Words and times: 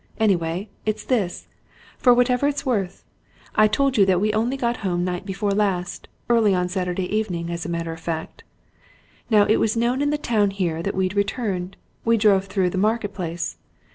Anyway, 0.19 0.67
it's 0.83 1.03
this 1.05 1.47
for 1.99 2.11
whatever 2.11 2.47
it's 2.47 2.65
worth. 2.65 3.03
I 3.53 3.67
told 3.67 3.97
you 3.99 4.05
that 4.07 4.19
we 4.19 4.33
only 4.33 4.57
got 4.57 4.77
home 4.77 5.03
night 5.03 5.27
before 5.27 5.51
last 5.51 6.07
early 6.27 6.55
on 6.55 6.69
Saturday 6.69 7.05
evening, 7.15 7.51
as 7.51 7.67
a 7.67 7.69
matter 7.69 7.93
of 7.93 7.99
fact. 7.99 8.43
Now, 9.29 9.45
it 9.45 9.57
was 9.57 9.77
known 9.77 10.01
in 10.01 10.09
the 10.09 10.17
town 10.17 10.49
here 10.49 10.81
that 10.81 10.95
we'd 10.95 11.15
returned 11.15 11.77
we 12.03 12.17
drove 12.17 12.45
through 12.45 12.71
the 12.71 12.79
Market 12.79 13.13
Place. 13.13 13.57